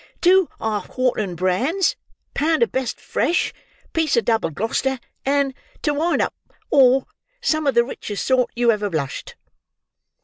[0.19, 1.95] Two half quartern brans;
[2.33, 3.53] pound of best fresh;
[3.93, 6.33] piece of double Glo'ster; and, to wind up
[6.71, 7.07] all,
[7.39, 9.35] some of the richest sort you ever lushed!"